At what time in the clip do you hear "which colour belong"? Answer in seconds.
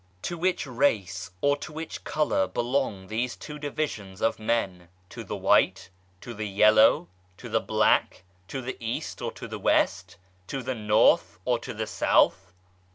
1.71-3.05